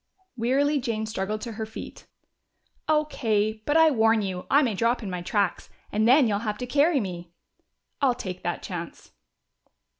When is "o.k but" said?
2.87-3.77